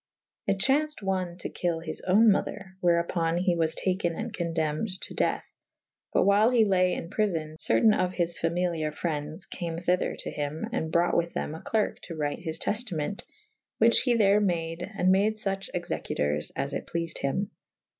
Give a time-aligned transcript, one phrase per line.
[0.47, 4.99] It chaunced one to kyll his owne mother / wherupon he was taken and condempned
[5.01, 5.43] to deathe
[5.81, 9.77] / but whyle he lay in pryfon / cer tayne of his familiare frerades cam
[9.77, 13.77] thyther to hym / and brought with them a clerke to wryte his teftament /
[13.79, 17.51] whiche he there made /& made fuche executours as it pleafed hym.